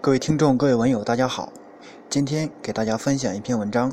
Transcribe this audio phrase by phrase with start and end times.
[0.00, 1.52] 各位听众、各位文友，大家好。
[2.08, 3.92] 今天给大家分享一篇文章：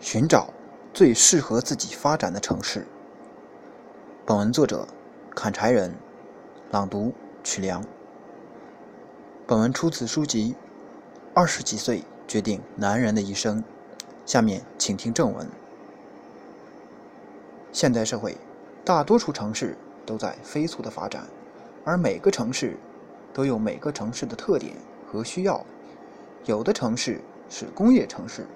[0.00, 0.52] 寻找
[0.92, 2.86] 最适合自己发展的城市。
[4.26, 4.86] 本文作者：
[5.34, 5.94] 砍柴人，
[6.70, 7.82] 朗读：曲良。
[9.46, 10.52] 本文出自书籍
[11.32, 13.60] 《二十几岁决定男人的一生》。
[14.26, 15.48] 下面请听正文。
[17.72, 18.36] 现代社会，
[18.84, 21.26] 大多数城市都在飞速的发展，
[21.84, 22.76] 而每个城市
[23.32, 24.74] 都有每个城市的特点
[25.06, 25.64] 和需要。
[26.44, 28.46] 有的城市是工业城市，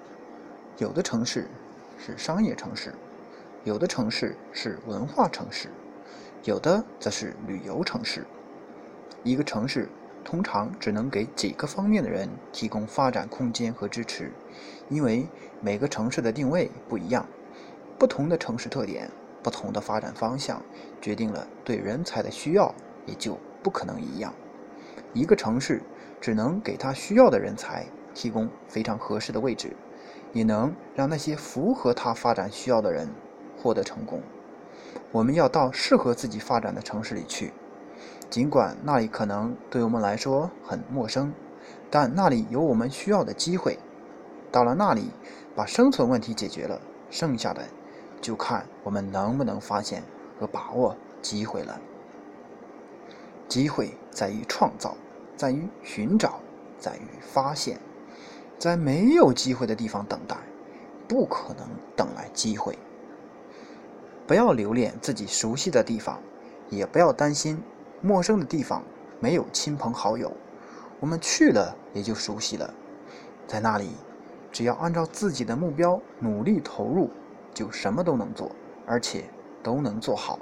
[0.77, 1.47] 有的城市
[1.97, 2.93] 是商业城市，
[3.63, 5.69] 有的城市是文化城市，
[6.43, 8.25] 有的则是旅游城市。
[9.23, 9.89] 一个城市
[10.23, 14.31] 通常只能给几个方面的人提供发展空间和支持，
[14.89, 15.27] 因为
[15.61, 17.25] 每个城市的定位不一样。
[17.97, 19.09] 不同的城市特点、
[19.41, 20.61] 不同的发展方向，
[21.01, 22.73] 决定了对人才的需要
[23.05, 24.33] 也就不可能一样。
[25.17, 25.81] 一个城市
[26.21, 29.75] 只能给他需要的人才提供非常合适的位置，
[30.31, 33.09] 也能让那些符合他发展需要的人
[33.57, 34.21] 获得成功。
[35.11, 37.51] 我们要到适合自己发展的城市里去，
[38.29, 41.33] 尽管那里可能对我们来说很陌生，
[41.89, 43.79] 但那里有我们需要的机会。
[44.51, 45.11] 到了那里，
[45.55, 47.63] 把生存问题解决了，剩下的。
[48.19, 50.03] 就看我们能不能发现
[50.39, 51.79] 和把握机会了。
[53.47, 54.97] 机会在于创造，
[55.37, 56.41] 在于寻找，
[56.77, 57.79] 在于发现。
[58.59, 60.35] 在没有机会的地方等待，
[61.07, 62.75] 不可能等来机会。
[64.25, 66.19] 不要留恋自己熟悉的地方，
[66.69, 67.61] 也不要担心
[68.01, 68.83] 陌生的地方
[69.19, 70.35] 没有亲朋好友。
[70.99, 72.73] 我们去了也就熟悉了，
[73.45, 73.91] 在那里，
[74.51, 77.11] 只要按照自己的目标努力投入。
[77.53, 78.51] 就什么都能做，
[78.85, 79.23] 而且
[79.63, 80.37] 都能做好。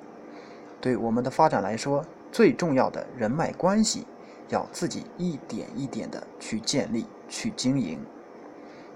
[0.82, 4.06] 对我们的发展来说，最重要的人脉关系，
[4.50, 8.00] 要自己一点一点的去建立、去经营。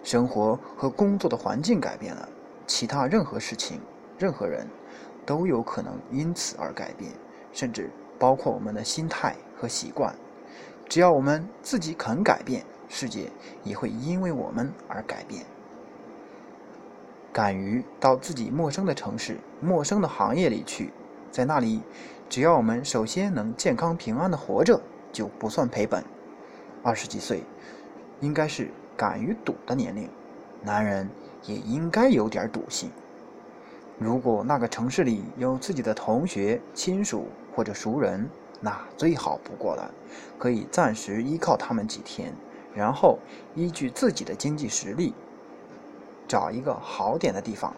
[0.03, 2.29] 生活和工作的环境改变了，
[2.65, 3.81] 其他任何事情、
[4.17, 4.67] 任何人，
[5.25, 7.11] 都有可能因此而改变，
[7.51, 10.15] 甚至包括我们的心态和习惯。
[10.87, 13.29] 只要我们自己肯改变，世界
[13.63, 15.45] 也会因为我们而改变。
[17.31, 20.91] 敢于到自己陌生的城市、陌生的行业里去，
[21.29, 21.81] 在那里，
[22.27, 24.81] 只要我们首先能健康平安的活着，
[25.11, 26.03] 就不算赔本。
[26.83, 27.43] 二十几岁，
[28.19, 30.09] 应该是敢于赌的年龄，
[30.63, 31.09] 男人
[31.45, 32.89] 也应该有点赌性。
[33.97, 38.29] 如果那个城市里有自己的同学、亲属或者熟人，
[38.61, 39.91] 那最好不过了，
[40.37, 42.33] 可以暂时依靠他们几天，
[42.73, 43.19] 然后
[43.55, 45.13] 依据自己的经济实力。
[46.27, 47.73] 找一个好点的地方，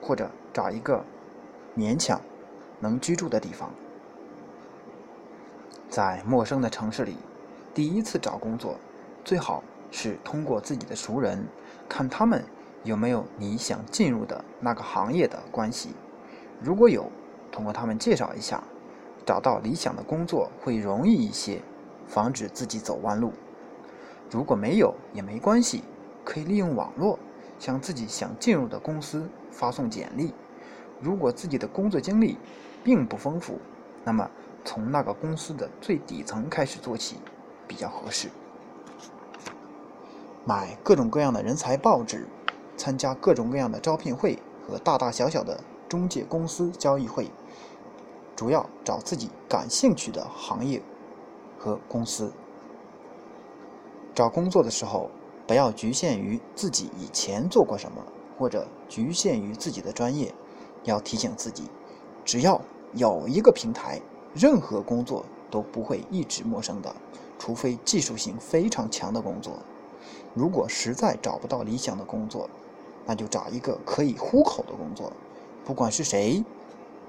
[0.00, 1.04] 或者找一个
[1.76, 2.20] 勉强
[2.78, 3.74] 能居住的地方。
[5.88, 7.16] 在陌生的城市里，
[7.72, 8.76] 第一次找工作，
[9.24, 11.46] 最好是通过自己的熟人，
[11.88, 12.44] 看他们
[12.84, 15.90] 有没有你想进入的那个行业的关系。
[16.60, 17.10] 如果有，
[17.50, 18.62] 通过他们介绍一下，
[19.24, 21.62] 找到理想的工作会容易一些，
[22.06, 23.32] 防止自己走弯路。
[24.30, 25.82] 如果没有，也没关系。
[26.22, 27.18] 可以利用网络
[27.58, 30.34] 向自己想进入的公司发送简历。
[31.00, 32.36] 如果自己的工作经历
[32.84, 33.58] 并不丰富，
[34.04, 34.30] 那么
[34.68, 37.16] 从那个公司的最底层开始做起
[37.66, 38.28] 比较合适。
[40.44, 42.28] 买各种各样的人才报纸，
[42.76, 45.58] 参加各种各样的招聘会和大大小小的
[45.88, 47.30] 中介公司交易会，
[48.36, 50.82] 主要找自己感兴趣的行业
[51.58, 52.30] 和公司。
[54.14, 55.10] 找工作的时候。
[55.46, 58.04] 不要局限于自己以前做过什么，
[58.38, 60.34] 或者局限于自己的专业。
[60.84, 61.70] 要提醒自己，
[62.22, 62.60] 只要
[62.92, 63.98] 有一个平台，
[64.34, 66.94] 任何工作都不会一直陌生的，
[67.38, 69.54] 除非技术性非常强的工作。
[70.34, 72.48] 如果实在找不到理想的工作，
[73.06, 75.12] 那就找一个可以糊口的工作。
[75.64, 76.44] 不管是谁，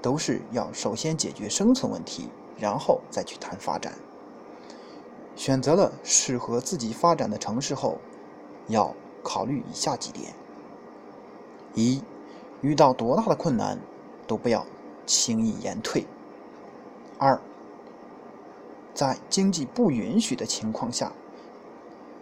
[0.02, 3.94] 都是要首先解决生存问题，然后再去谈发展。
[5.36, 7.98] 选择了适合自己发展的城市后。
[8.68, 8.94] 要
[9.24, 10.32] 考虑以下几点：
[11.74, 12.00] 一、
[12.60, 13.76] 遇到多大的困难
[14.28, 14.64] 都不要
[15.06, 16.04] 轻易言退；
[17.20, 17.38] 二、
[18.94, 21.12] 在经济不允许的情况下，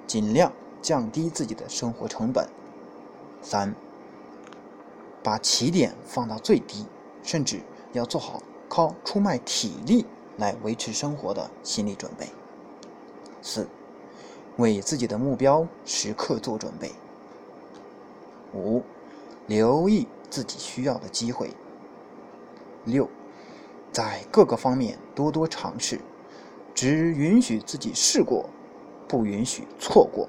[0.08, 0.52] 尽量
[0.82, 2.44] 降低自己的生活成本；
[3.40, 3.72] 三、
[5.22, 6.84] 把起点放到最低，
[7.22, 7.60] 甚至
[7.92, 10.04] 要做好靠出卖体力
[10.36, 12.26] 来维持生活的心理准备；
[13.40, 13.68] 四。
[14.56, 16.90] 为自己的目标时刻做准备。
[18.52, 18.82] 五，
[19.46, 21.52] 留意自己需要的机会。
[22.84, 23.08] 六，
[23.92, 26.00] 在各个方面多多尝试，
[26.74, 28.48] 只允许自己试过，
[29.08, 30.28] 不允许错过。